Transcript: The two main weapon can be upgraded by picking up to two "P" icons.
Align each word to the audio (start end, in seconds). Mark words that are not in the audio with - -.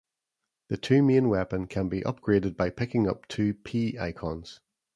The 0.69 0.77
two 0.77 1.03
main 1.03 1.29
weapon 1.29 1.67
can 1.67 1.87
be 1.87 2.01
upgraded 2.01 2.57
by 2.57 2.71
picking 2.71 3.07
up 3.07 3.27
to 3.27 3.53
two 3.53 3.53
"P" 3.63 3.99
icons. 3.99 4.59